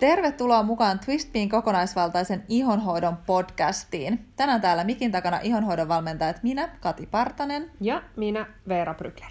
[0.00, 4.24] Tervetuloa mukaan Twistbean kokonaisvaltaisen ihonhoidon podcastiin.
[4.36, 7.70] Tänään täällä mikin takana ihonhoidon valmentajat minä, Kati Partanen.
[7.80, 9.30] Ja minä, Veera Brykler.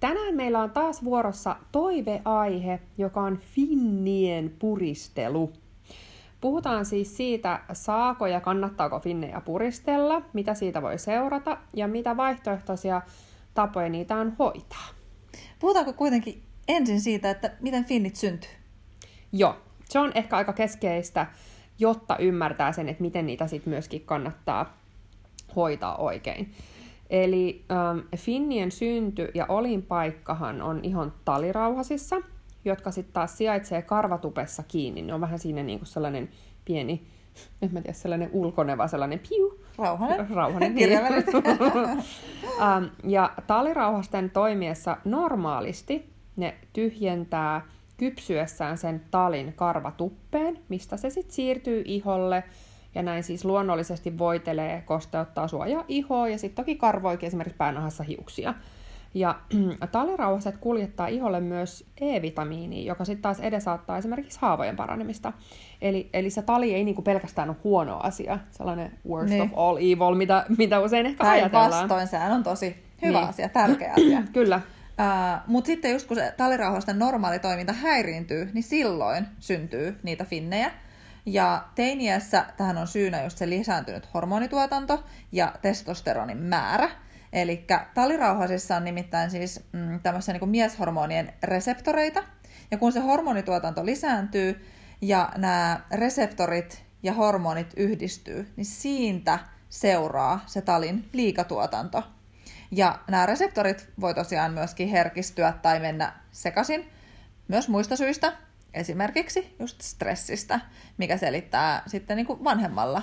[0.00, 5.52] Tänään meillä on taas vuorossa toiveaihe, joka on finnien puristelu.
[6.40, 13.02] Puhutaan siis siitä, saako ja kannattaako finnejä puristella, mitä siitä voi seurata ja mitä vaihtoehtoisia
[13.54, 14.88] tapoja niitä on hoitaa.
[15.58, 18.50] Puhutaanko kuitenkin ensin siitä, että miten finnit syntyy?
[19.32, 19.56] Joo,
[19.92, 21.26] se on ehkä aika keskeistä,
[21.78, 24.76] jotta ymmärtää sen, että miten niitä sitten myöskin kannattaa
[25.56, 26.52] hoitaa oikein.
[27.10, 32.16] Eli ähm, finnien synty ja olinpaikkahan on ihan talirauhasissa,
[32.64, 35.02] jotka sitten taas sijaitsee karvatupessa kiinni.
[35.02, 36.28] Ne on vähän siinä niinku sellainen
[36.64, 37.06] pieni,
[37.62, 39.60] en mä tiedä, sellainen ulkoneva, sellainen piu.
[39.78, 40.30] Rauhanen.
[40.34, 40.90] Rauhanen, niin.
[42.62, 51.82] ähm, ja talirauhasten toimiessa normaalisti ne tyhjentää kypsyessään sen talin karvatuppeen, mistä se sitten siirtyy
[51.86, 52.44] iholle
[52.94, 58.54] ja näin siis luonnollisesti voitelee, kosteuttaa suojaa ihoa ja sitten toki karvoikin esimerkiksi päänahassa hiuksia.
[59.14, 59.38] Ja
[59.92, 65.32] talirauhaset kuljettaa iholle myös E-vitamiinia, joka sitten taas edesauttaa esimerkiksi haavojen paranemista.
[65.82, 69.42] Eli, eli se tali ei niinku pelkästään ole huono asia, sellainen worst niin.
[69.42, 71.70] of all evil, mitä, mitä usein ehkä Päin ajatellaan.
[71.70, 73.28] vastoin, sehän on tosi hyvä niin.
[73.28, 74.22] asia, tärkeä asia.
[74.32, 74.60] Kyllä.
[75.46, 80.70] Mutta sitten just kun se talirauhasten normaali toiminta häiriintyy, niin silloin syntyy niitä finnejä.
[81.26, 86.90] Ja teiniässä tähän on syynä just se lisääntynyt hormonituotanto ja testosteronin määrä.
[87.32, 92.22] Eli talirauhasissa on nimittäin siis mm, tämmöisiä niin mieshormonien reseptoreita.
[92.70, 94.66] Ja kun se hormonituotanto lisääntyy
[95.00, 102.02] ja nämä reseptorit ja hormonit yhdistyy, niin siitä seuraa se talin liikatuotanto.
[102.74, 106.88] Ja nämä reseptorit voi tosiaan myöskin herkistyä tai mennä sekaisin
[107.48, 108.32] myös muista syistä,
[108.74, 110.60] esimerkiksi just stressistä,
[110.98, 113.02] mikä selittää sitten niin kuin vanhemmalla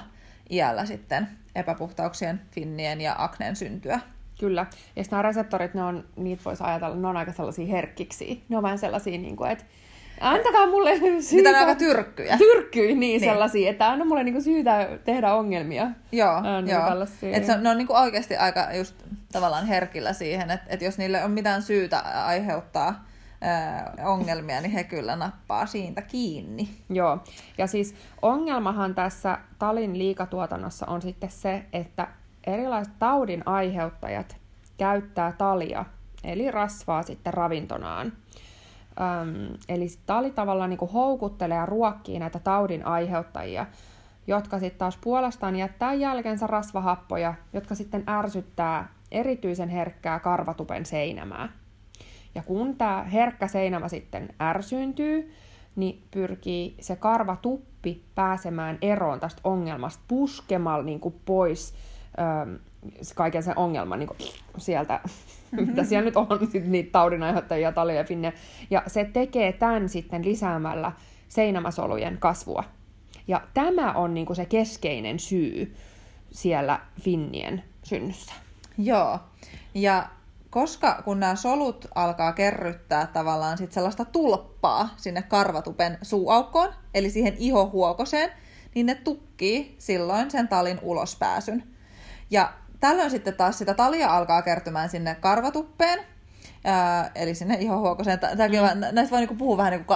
[0.49, 3.99] iällä sitten epäpuhtauksien, finnien ja akneen syntyä.
[4.39, 4.65] Kyllä.
[4.95, 8.43] Ja nämä reseptorit, ne on, niitä voisi ajatella, ne on aika sellaisia herkkiksi.
[8.49, 9.63] Ne on vähän sellaisia, niin kuin, että
[10.19, 11.49] antakaa mulle syytä.
[11.49, 12.37] Mitä aika tyrkkyjä.
[12.37, 13.19] Tyrkkyjä, niin, niin.
[13.19, 15.87] sellaisia, että anna mulle niinku syytä tehdä ongelmia.
[16.11, 16.89] Joo, On niinku joo.
[16.89, 17.37] tällaisia.
[17.37, 18.95] Et se, on- ne on niinku oikeasti aika just
[19.31, 23.05] tavallaan herkillä siihen, että et jos niille on mitään syytä aiheuttaa
[24.05, 26.69] ongelmia, niin he kyllä nappaa siitä kiinni.
[26.89, 27.23] Joo,
[27.57, 32.07] ja siis ongelmahan tässä talin liikatuotannossa on sitten se, että
[32.47, 34.37] erilaiset taudin aiheuttajat
[34.77, 35.85] käyttää talia,
[36.23, 38.13] eli rasvaa sitten ravintonaan.
[39.01, 43.65] Öm, eli tali tavallaan niin houkuttelee ja ruokkii näitä taudin aiheuttajia,
[44.27, 51.49] jotka sitten taas puolestaan jättää jälkensä rasvahappoja, jotka sitten ärsyttää erityisen herkkää karvatupen seinämää.
[52.35, 55.33] Ja kun tämä herkkä seinämä sitten ärsyyntyy,
[55.75, 61.73] niin pyrkii se karvatuppi pääsemään eroon tästä ongelmasta puskemalla niin kuin pois
[62.19, 62.55] ähm,
[63.15, 64.17] kaiken sen ongelman niin kuin
[64.57, 64.99] sieltä,
[65.51, 68.33] mitä siellä nyt on, sit niitä taudinaiheuttajia, talia ja finne.
[68.69, 70.91] Ja se tekee tämän sitten lisäämällä
[71.27, 72.63] seinämäsolujen kasvua.
[73.27, 75.75] Ja tämä on niin kuin se keskeinen syy
[76.31, 78.33] siellä finnien synnyssä.
[78.79, 79.19] Joo,
[79.73, 80.09] ja
[80.49, 87.35] koska kun nämä solut alkaa kerryttää tavallaan sit sellaista tulppaa sinne karvatupen suuaukkoon, eli siihen
[87.37, 88.29] ihohuokoseen,
[88.75, 91.63] niin ne tukkii silloin sen talin ulospääsyn.
[92.29, 95.99] Ja tällöin sitten taas sitä talia alkaa kertymään sinne karvatuppeen,
[96.63, 98.19] ää, eli sinne ihohuokoseen.
[98.19, 98.79] Tä- Tämäkin mm.
[98.91, 99.93] Näistä voi niinku puhua vähän niinku,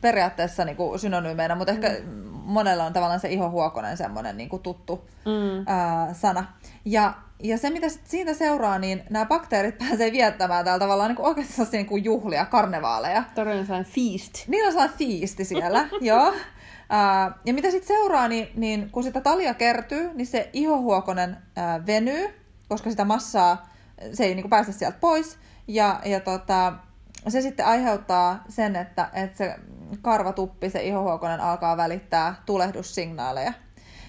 [0.00, 1.90] periaatteessa niinku synonyymeinä, mutta ehkä
[2.44, 5.64] monella on tavallaan se ihohuokonen semmoinen niinku tuttu Mm.
[5.66, 6.44] ää, sana.
[6.84, 11.16] Ja, ja se, mitä sit siitä seuraa, niin nämä bakteerit pääsee viettämään täällä tavallaan niin
[11.16, 13.24] kuin sellaisia niin kuin juhlia, karnevaaleja.
[13.34, 14.48] Todella sellainen feast.
[14.48, 16.32] Niillä on sellainen fiisti siellä, joo.
[16.90, 21.86] Ää, ja mitä sitten seuraa, niin, niin kun sitä talia kertyy, niin se ihohuokonen ää,
[21.86, 22.28] venyy,
[22.68, 23.68] koska sitä massaa,
[24.12, 25.38] se ei niin kuin pääse sieltä pois.
[25.68, 26.72] Ja, ja tota,
[27.28, 29.56] se sitten aiheuttaa sen, että, että se
[30.02, 33.52] karvatuppi, se ihohuokonen alkaa välittää tulehdussignaaleja.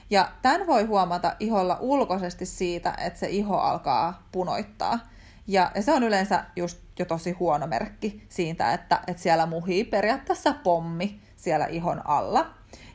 [0.10, 5.00] Ja tämän voi huomata iholla ulkoisesti siitä, että se iho alkaa punoittaa.
[5.48, 10.54] Ja, se on yleensä just jo tosi huono merkki siitä, että, että siellä muhii periaatteessa
[10.64, 12.46] pommi siellä ihon alla.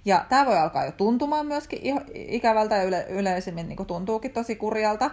[0.05, 1.79] Ja tämä voi alkaa jo tuntumaan myöskin
[2.15, 5.11] ikävältä ja yle, yleisimmin niin tuntuukin tosi kurjalta.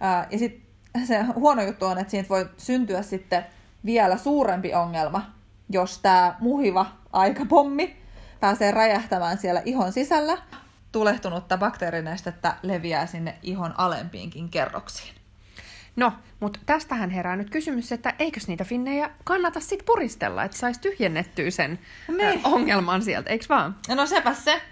[0.00, 3.46] Ää, ja sitten se huono juttu on, että siitä voi syntyä sitten
[3.84, 5.32] vielä suurempi ongelma,
[5.68, 7.96] jos tämä muhiva aikapommi
[8.40, 10.38] pääsee räjähtämään siellä ihon sisällä.
[10.92, 15.14] Tulehtunutta bakteerinestettä leviää sinne ihon alempiinkin kerroksiin.
[15.96, 20.80] No, mutta tästähän herää nyt kysymys, että eikös niitä finnejä kannata sit puristella, että saisi
[20.80, 21.78] tyhjennettyä sen
[22.22, 23.76] äh, ongelman sieltä, eikö vaan?
[23.88, 24.62] No sepä se.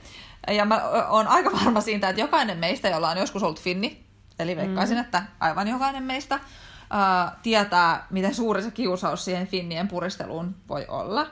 [0.49, 4.05] Ja mä oon aika varma siitä, että jokainen meistä, jolla on joskus ollut finni,
[4.39, 5.01] eli veikkaisin, mm.
[5.01, 11.27] että aivan jokainen meistä, uh, tietää, miten suuri se kiusaus siihen finnien puristeluun voi olla.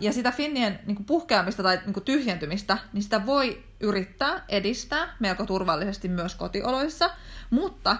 [0.00, 5.16] Ja sitä finnien niin kuin puhkeamista tai niin kuin tyhjentymistä, niin sitä voi yrittää edistää
[5.20, 7.10] melko turvallisesti myös kotioloissa,
[7.50, 7.96] mutta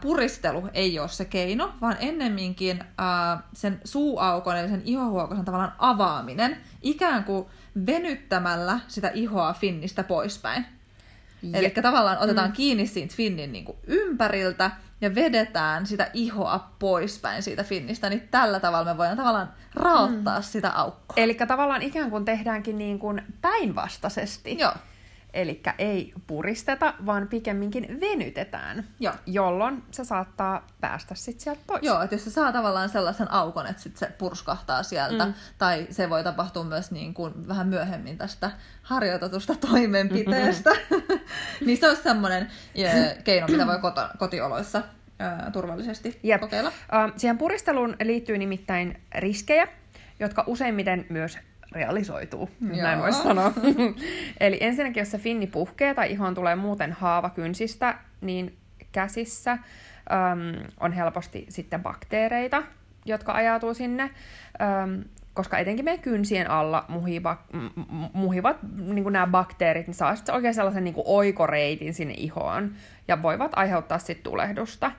[0.00, 2.84] puristelu ei ole se keino, vaan ennemminkin
[3.52, 7.46] sen suuaukon eli sen ihohuokosen tavallaan avaaminen, ikään kuin
[7.86, 10.66] venyttämällä sitä ihoa finnistä poispäin.
[11.54, 12.54] Eli tavallaan otetaan mm.
[12.54, 18.60] kiinni siitä finnin niin kuin ympäriltä ja vedetään sitä ihoa poispäin siitä finnistä, niin tällä
[18.60, 20.42] tavalla me voidaan tavallaan raottaa mm.
[20.42, 21.14] sitä aukkoa.
[21.16, 24.58] Eli tavallaan ikään kuin tehdäänkin niin kuin päinvastaisesti.
[24.58, 24.72] Joo,
[25.34, 29.14] Eli ei puristeta, vaan pikemminkin venytetään, Joo.
[29.26, 31.82] jolloin se saattaa päästä sitten sieltä pois.
[31.82, 35.34] Joo, että jos se saa tavallaan sellaisen aukon, että sit se purskahtaa sieltä, mm.
[35.58, 38.50] Tai se voi tapahtua myös niin kuin vähän myöhemmin tästä
[38.82, 40.70] harjoitetusta toimenpiteestä,
[41.66, 46.40] niin se olisi semmoinen eh, keino, mitä voi koto, kotioloissa eh, turvallisesti Jep.
[46.40, 46.68] kokeilla.
[46.68, 49.68] Uh, siihen puristeluun liittyy nimittäin riskejä,
[50.20, 51.38] jotka useimmiten myös
[51.72, 53.02] realisoituu, jos näin Joo.
[53.02, 53.52] voisi sanoa.
[54.40, 58.56] Eli ensinnäkin, jos se finni puhkee tai ihoon tulee muuten haava kynsistä, niin
[58.92, 62.62] käsissä um, on helposti sitten bakteereita,
[63.04, 65.04] jotka ajautuu sinne, um,
[65.34, 67.42] koska etenkin meidän kynsien alla muhiva,
[68.12, 72.72] muhivat niin nämä bakteerit, niin saa sitten oikein sellaisen niin oikoreitin sinne ihoon
[73.08, 74.92] ja voivat aiheuttaa sitten tulehdusta.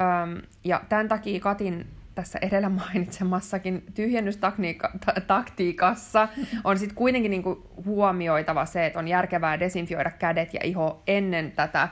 [0.00, 6.28] Öm, ja tämän takia Katin tässä edellä mainitsemassakin tyhjennystaktiikassa
[6.64, 11.88] on sitten kuitenkin niinku huomioitava se, että on järkevää desinfioida kädet ja iho ennen tätä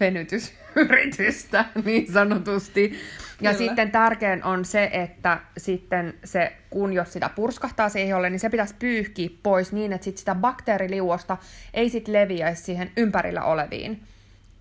[0.00, 2.92] venytysyritystä niin sanotusti.
[2.92, 3.52] Ja Kyllä.
[3.52, 8.50] sitten tärkein on se, että sitten se, kun jos sitä purskahtaa siihen iholle, niin se
[8.50, 11.36] pitäisi pyyhkiä pois niin, että sit sitä bakteeriliuosta
[11.74, 14.02] ei sit leviäisi siihen ympärillä oleviin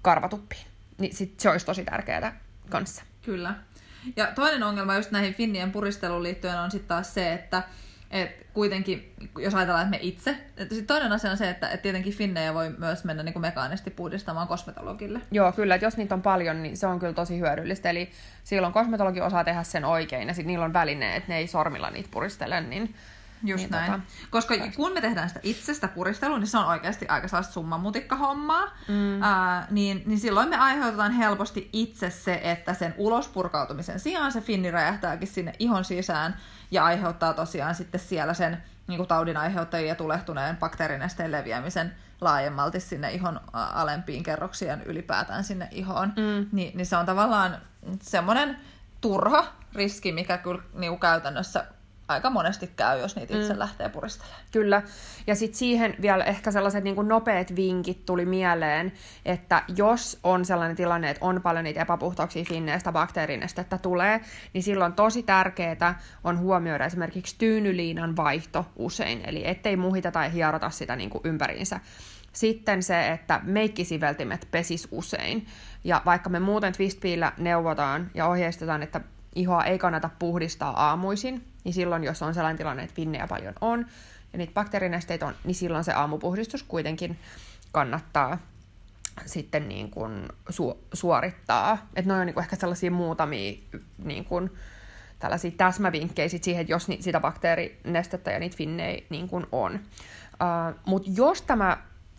[0.02, 0.66] karvatuppiin.
[0.98, 2.40] Niin sit se olisi tosi tärkeää
[2.70, 3.04] kanssa.
[3.22, 3.56] Kyllä.
[4.16, 7.64] Ja toinen ongelma just näihin finnien puristeluun liittyen on sitten taas se, että
[8.12, 11.82] et kuitenkin, jos ajatellaan, että me itse, että sit toinen asia on se, että et
[11.82, 15.22] tietenkin finnejä voi myös mennä niin kuin mekaanisesti puhdistamaan kosmetologille.
[15.32, 17.90] Joo, kyllä, että jos niitä on paljon, niin se on kyllä tosi hyödyllistä.
[17.90, 18.10] Eli
[18.44, 21.90] silloin kosmetologi osaa tehdä sen oikein, ja sitten niillä on välineet, että ne ei sormilla
[21.90, 22.96] niitä puristele, niin
[23.44, 23.92] Just Niin, näin.
[23.92, 28.66] tota, Koska kun me tehdään sitä itsestä puristelua, niin se on oikeasti aika sellaista summamutikka-hommaa.
[28.88, 29.24] Mm.
[29.24, 34.72] Ää, niin, niin silloin me aiheutetaan helposti itse se, että sen ulospurkautumisen sijaan se finni
[34.72, 36.38] räjähtääkin sinne ihon sisään
[36.72, 42.80] ja aiheuttaa tosiaan sitten siellä sen niin kuin taudin aiheuttajien ja tulehtuneen bakteerinesteen leviämisen laajemmalti
[42.80, 46.08] sinne ihon alempiin kerroksien ylipäätään sinne ihoon.
[46.08, 46.50] Mm.
[46.52, 47.58] Ni, niin se on tavallaan
[48.02, 48.58] semmoinen
[49.02, 49.46] turha
[49.76, 51.66] riski, mikä kyllä niin käytännössä
[52.08, 53.60] aika monesti käy, jos niitä itse mm.
[53.60, 54.42] lähtee puristelemaan.
[54.52, 54.82] Kyllä.
[55.28, 58.94] Ja sitten siihen vielä ehkä sellaiset niin kuin nopeat vinkit tuli mieleen,
[59.26, 64.22] että jos on sellainen tilanne, että on paljon niitä epäpuhtauksia finneistä, bakteerinestettä tulee,
[64.54, 70.70] niin silloin tosi tärkeää on huomioida esimerkiksi tyynyliinan vaihto usein, eli ettei muhita tai hierota
[70.70, 71.80] sitä niin kuin ympäriinsä.
[72.34, 75.48] Sitten se, että meikkisiveltimet pesis usein.
[75.84, 79.02] Ja vaikka me muuten Twistpiillä neuvotaan ja ohjeistetaan, että
[79.36, 83.86] ihoa ei kannata puhdistaa aamuisin, niin silloin, jos on sellainen tilanne, että finnejä paljon on
[84.34, 87.20] ja niitä bakteerinesteitä on, niin silloin se aamupuhdistus kuitenkin
[87.72, 88.38] kannattaa
[89.26, 91.88] sitten niin kuin su- suorittaa.
[91.96, 93.58] Että ne on niin kuin ehkä sellaisia muutamia
[94.04, 94.52] niin kuin,
[95.20, 99.74] tällaisia täsmävinkkejä sit siihen, että jos ni- sitä bakteerinestettä ja niitä finnejä niin kuin on.
[99.76, 101.78] Uh, Mutta jos tämä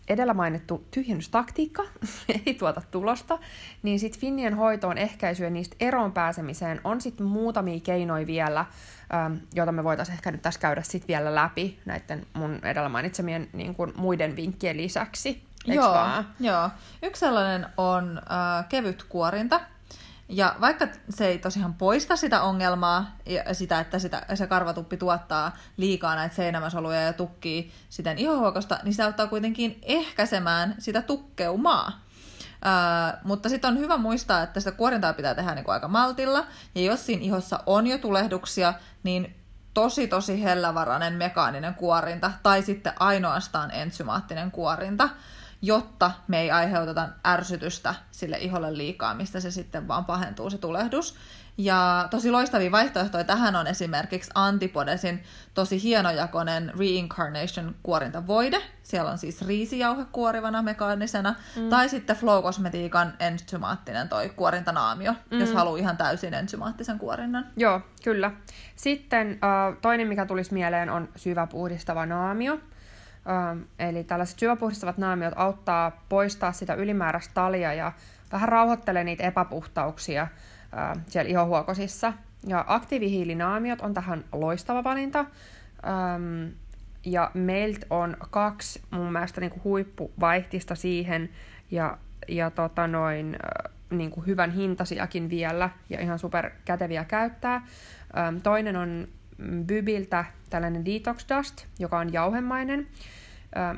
[0.09, 1.83] edellä mainittu tyhjennystaktiikka
[2.45, 3.39] ei tuota tulosta,
[3.83, 8.65] niin sitten finnien hoitoon, ehkäisyyn ja niistä eroon pääsemiseen on sitten muutamia keinoja vielä,
[9.13, 13.49] ähm, joita me voitaisiin ehkä nyt tässä käydä sitten vielä läpi näiden mun edellä mainitsemien
[13.53, 15.29] niin kuin muiden vinkkien lisäksi.
[15.67, 16.27] Eiks Joo, vaan?
[16.39, 16.69] joo.
[17.03, 19.61] Yksi sellainen on äh, kevyt kuorinta.
[20.29, 23.15] Ja vaikka se ei tosiaan poista sitä ongelmaa,
[23.51, 29.03] sitä, että sitä, se karvatuppi tuottaa liikaa näitä seinämäsoluja ja tukkii siten ihohuokosta, niin se
[29.03, 31.99] auttaa kuitenkin ehkäisemään sitä tukkeumaa.
[32.61, 36.45] Ää, mutta sitten on hyvä muistaa, että sitä kuorintaa pitää tehdä niinku aika maltilla,
[36.75, 39.35] ja jos siinä ihossa on jo tulehduksia, niin
[39.73, 45.09] tosi tosi hellävarainen mekaaninen kuorinta, tai sitten ainoastaan ensymaattinen kuorinta,
[45.61, 51.15] jotta me ei aiheuteta ärsytystä sille iholle liikaa, mistä se sitten vaan pahentuu se tulehdus.
[51.57, 55.23] Ja tosi loistavia vaihtoehtoja tähän on esimerkiksi Antipodesin
[55.53, 58.61] tosi hienojakoinen Reincarnation kuorintavoide.
[58.83, 61.35] Siellä on siis riisijauhe kuorivana mekaanisena.
[61.55, 61.69] Mm.
[61.69, 65.39] Tai sitten Flow Cosmetiikan enzymaattinen toi kuorintanaamio, mm.
[65.39, 67.45] jos haluaa ihan täysin enzymaattisen kuorinnan.
[67.57, 68.31] Joo, kyllä.
[68.75, 72.59] Sitten uh, toinen, mikä tulisi mieleen, on syväpuhdistava naamio.
[73.79, 77.91] Eli tällaiset syväpuhdistavat naamiot auttaa poistaa sitä ylimääräistä talia ja
[78.31, 80.27] vähän rauhoittelee niitä epäpuhtauksia–
[81.07, 82.13] siellä ihohuokosissa.
[82.47, 85.25] Ja aktiivihiilinaamiot on tähän loistava valinta.
[87.05, 91.29] Ja meiltä on kaksi mun mielestä niin kuin huippuvaihtista siihen
[91.71, 93.37] ja, ja tota noin,
[93.89, 97.67] niin kuin hyvän hintasiakin vielä ja ihan super käteviä käyttää.
[98.43, 99.07] Toinen on
[99.65, 102.87] Bybiltä tällainen Detox Dust, joka on jauhemainen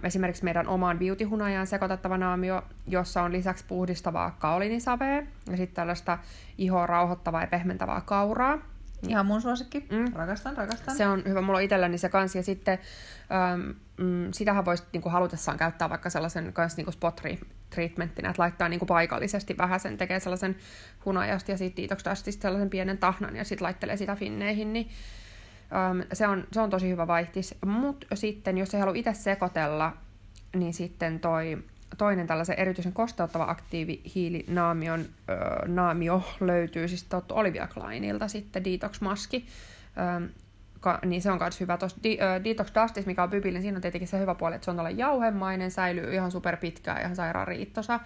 [0.04, 6.18] esimerkiksi meidän omaan beauty-hunajaan sekoitettava naamio, jossa on lisäksi puhdistavaa kaolinisavea ja sitten tällaista
[6.58, 8.58] ihoa rauhoittavaa ja pehmentävää kauraa.
[9.08, 9.86] Ihan mun suosikki.
[9.92, 10.13] Mm.
[10.13, 10.96] Rakastan, rakastan.
[10.96, 12.38] Se on hyvä, mulla on itselläni se kanssa.
[12.38, 12.80] Ja sitten
[13.54, 17.22] äm, mm, sitähän voisi niinku, halutessaan käyttää vaikka sellaisen kanssa niinku spot
[17.70, 20.56] treatmentinä, että laittaa niinku, paikallisesti vähän sen, tekee sellaisen
[21.06, 24.90] hunajasta ja siitä detox sellaisen pienen tahnan ja sitten laittelee sitä finneihin, niin
[25.72, 27.56] Um, se, on, se on tosi hyvä vaihtis.
[27.66, 29.94] Mutta sitten, jos ei halua itse sekoitella,
[30.56, 31.58] niin sitten toi
[31.98, 39.46] toinen tällaisen erityisen kosteuttava aktiivihiilinaamion öö, naamio löytyy siis tuolta Olivia Kleinilta sitten Detox-maski.
[39.98, 40.28] Öö,
[40.80, 41.78] ka, niin se on myös hyvä.
[41.78, 44.56] Tuossa di, ö, Detox Dustis, mikä on Bybillin, niin siinä on tietenkin se hyvä puoli,
[44.56, 48.00] että se on tällainen jauhemainen, säilyy ihan super pitkään, ihan sairaan riittosa.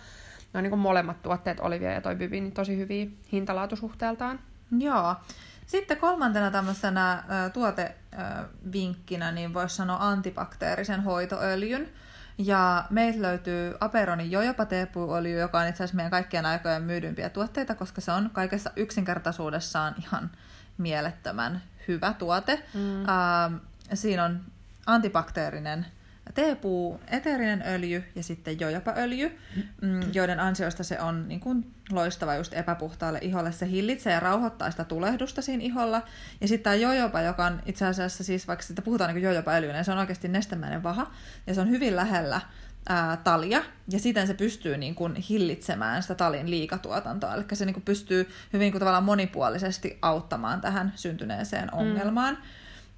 [0.53, 4.39] Ne on niin kuin molemmat tuotteet, Olivia ja toi Bybi, niin tosi hyviä hintalaatusuhteeltaan.
[4.79, 5.15] Joo.
[5.65, 11.89] Sitten kolmantena tämmöisenä tuotevinkkinä, niin voisi sanoa antibakteerisen hoitoöljyn.
[12.37, 17.75] Ja meiltä löytyy Aperonin jojopa teepuöljy, joka on itse asiassa meidän kaikkien aikojen myydympiä tuotteita,
[17.75, 20.31] koska se on kaikessa yksinkertaisuudessaan ihan
[20.77, 22.63] mielettömän hyvä tuote.
[22.73, 23.01] Mm.
[23.01, 23.61] Äh,
[23.93, 24.41] siinä on
[24.85, 25.85] antibakteerinen
[26.33, 29.39] teepuu, eteerinen öljy ja sitten jojopaöljy,
[29.81, 33.51] mm, joiden ansiosta se on niin kuin loistava just epäpuhtaalle iholle.
[33.51, 36.01] Se hillitsee ja rauhoittaa sitä tulehdusta siinä iholla.
[36.41, 39.85] Ja sitten tämä jojopa, joka on itse asiassa siis, vaikka sitä puhutaan niin jojopaöljyä, niin
[39.85, 41.11] se on oikeasti nestemäinen vaha.
[41.47, 42.41] Ja se on hyvin lähellä
[42.89, 47.33] ää, talia, ja siten se pystyy niin kuin hillitsemään sitä talin liikatuotantoa.
[47.33, 52.37] Eli se niin kuin pystyy hyvin niin kuin tavallaan monipuolisesti auttamaan tähän syntyneeseen ongelmaan.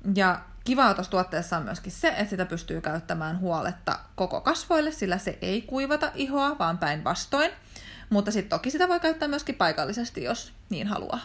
[0.03, 0.13] Mm.
[0.15, 5.17] Ja Kivaa tuossa tuotteessa on myöskin se, että sitä pystyy käyttämään huoletta koko kasvoille, sillä
[5.17, 7.51] se ei kuivata ihoa, vaan päinvastoin.
[8.09, 11.19] Mutta sitten toki sitä voi käyttää myöskin paikallisesti, jos niin haluaa.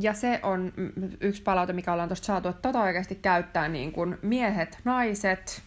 [0.00, 0.72] Ja se on
[1.20, 5.62] yksi palaute, mikä ollaan tuosta saatu, että tota oikeasti käyttää niin kuin miehet, naiset,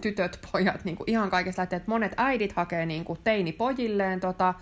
[0.00, 4.54] tytöt, pojat, niin kuin ihan kaikesta lähtee, että monet äidit hakee niin kuin teinipojilleen tota,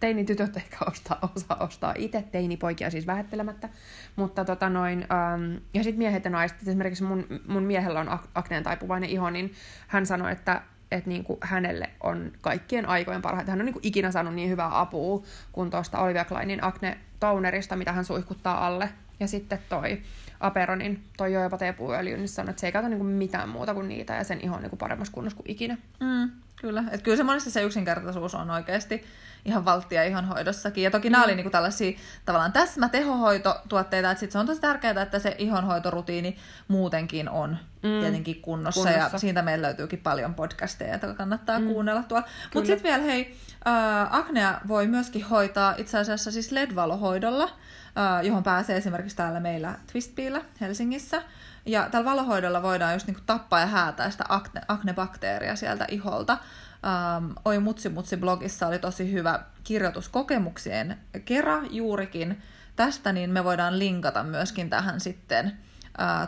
[0.00, 3.68] teinitytöt ehkä ostaa, osaa ostaa itse, teinipoikia siis vähättelemättä.
[4.16, 8.62] Mutta tota noin, ähm, ja sitten miehet ja naiset, esimerkiksi mun, mun miehellä on akneen
[8.62, 9.52] taipuvainen iho, niin
[9.88, 13.50] hän sanoi, että et niinku hänelle on kaikkien aikojen parhaita.
[13.50, 17.92] Hän on niinku ikinä saanut niin hyvää apua kuin tuosta Olivia Kleinin Acne Tonerista, mitä
[17.92, 18.88] hän suihkuttaa alle.
[19.20, 20.02] Ja sitten toi
[20.40, 24.14] Aperonin, toi jopa teepuöljy, niin sanoi, että se ei käytä niinku mitään muuta kuin niitä
[24.14, 25.76] ja sen iho on niinku paremmassa kunnossa kuin ikinä.
[26.00, 26.84] Mm, kyllä.
[26.90, 29.04] Et kyllä se monesti se yksinkertaisuus on oikeasti
[29.44, 30.84] ihan valttia ihonhoidossakin.
[30.84, 31.12] Ja toki mm.
[31.12, 36.36] nämä oli niinku tällaisia tavallaan täsmätehohoitotuotteita, että sit se on tosi tärkeää, että se ihonhoitorutiini
[36.68, 37.50] muutenkin on
[37.82, 38.00] mm.
[38.00, 39.14] tietenkin kunnossa, kunnossa.
[39.14, 41.66] Ja siitä meillä löytyykin paljon podcasteja, joita kannattaa mm.
[41.66, 42.28] kuunnella tuolla.
[42.54, 43.36] Mutta sitten vielä hei,
[43.66, 49.74] äh, aknea voi myöskin hoitaa itse asiassa siis LED-valohoidolla, äh, johon pääsee esimerkiksi täällä meillä
[49.92, 51.22] Twistbeillä Helsingissä.
[51.68, 56.38] Ja tällä valohoidolla voidaan just niinku tappaa ja häätää sitä akne, aknebakteeria sieltä iholta.
[57.18, 62.42] Um, Oi Mutsi Mutsi blogissa oli tosi hyvä kirjoitus kokemuksien kera juurikin
[62.76, 65.58] tästä, niin me voidaan linkata myöskin tähän sitten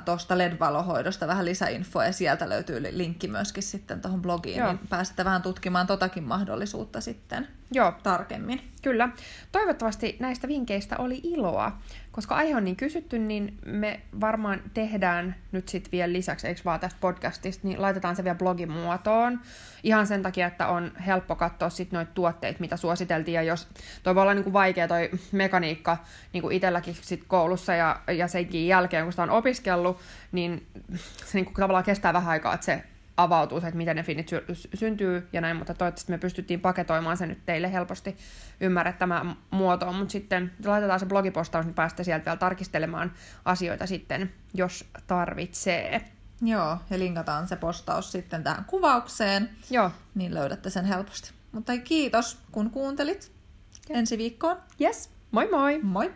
[0.04, 4.72] tuosta LED-valohoidosta vähän lisäinfoa ja sieltä löytyy linkki myöskin sitten tuohon blogiin, Joo.
[4.72, 7.92] niin pääsette vähän tutkimaan totakin mahdollisuutta sitten Joo.
[8.02, 8.60] tarkemmin.
[8.82, 9.08] Kyllä.
[9.52, 11.78] Toivottavasti näistä vinkkeistä oli iloa,
[12.12, 16.80] koska aihe on niin kysytty, niin me varmaan tehdään nyt sitten vielä lisäksi, eikö vaan
[16.80, 19.40] tästä podcastista, niin laitetaan se vielä blogin muotoon.
[19.82, 23.68] Ihan sen takia, että on helppo katsoa sitten noita tuotteita, mitä suositeltiin, ja jos
[24.02, 25.96] toi voi olla niinku vaikea toi mekaniikka
[26.32, 29.98] niinku itselläkin sit koulussa ja, ja senkin jälkeen, kun sitä on opiskellut,
[30.32, 32.82] niin se niinku tavallaan kestää vähän aikaa, että se
[33.22, 37.26] avautuu, että miten ne finit sy- syntyy ja näin, mutta toivottavasti me pystyttiin paketoimaan se
[37.26, 38.16] nyt teille helposti
[38.60, 43.12] ymmärrettämään muotoon, mutta sitten laitetaan se blogipostaus, niin päästä sieltä vielä tarkistelemaan
[43.44, 46.04] asioita sitten, jos tarvitsee.
[46.42, 49.90] Joo, ja linkataan se postaus sitten tähän kuvaukseen, Joo.
[50.14, 51.30] niin löydätte sen helposti.
[51.52, 53.32] Mutta kiitos, kun kuuntelit.
[53.90, 54.56] Ensi viikkoon.
[54.80, 55.10] Yes.
[55.30, 55.80] Moi moi!
[55.82, 56.14] Moi!